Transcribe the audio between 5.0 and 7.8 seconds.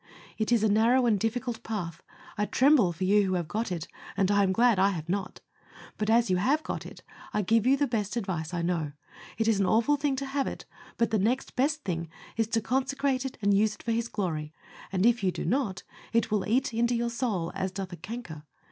not; but as you have got it, I give you